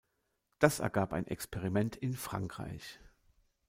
Das 0.57 0.79
ergab 0.79 1.13
ein 1.13 1.27
Experiment 1.27 1.95
in 1.95 2.15
Frankreich. 2.15 2.99